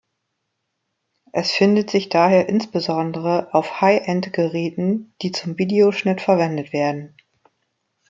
[1.31, 7.15] Es findet sich daher insbesondere auf High-End-Geräten, die zum Videoschnitt verwendet werden.